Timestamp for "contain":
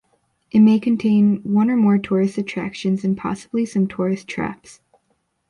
0.79-1.43